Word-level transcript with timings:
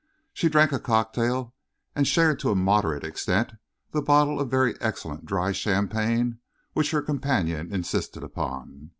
She 0.33 0.49
drank 0.49 0.71
a 0.71 0.79
cocktail 0.79 1.53
and 1.95 2.07
shared 2.07 2.39
to 2.39 2.49
a 2.49 2.55
moderate 2.55 3.03
extent 3.03 3.53
the 3.91 4.01
bottle 4.01 4.39
of 4.41 4.49
very 4.49 4.73
excellent 4.81 5.27
dry 5.27 5.51
champagne 5.51 6.39
which 6.73 6.89
her 6.89 7.03
companion 7.03 7.71
insisted 7.71 8.23
upon. 8.23 8.89